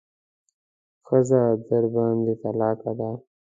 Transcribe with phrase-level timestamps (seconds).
[1.07, 3.09] ښځه درباندې طلاقه ده.